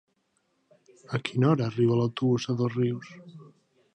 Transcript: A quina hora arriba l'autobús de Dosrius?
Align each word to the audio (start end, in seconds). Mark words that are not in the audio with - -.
A 1.17 1.19
quina 1.27 1.51
hora 1.51 1.67
arriba 1.73 1.99
l'autobús 1.99 2.49
de 2.51 2.57
Dosrius? 2.63 3.13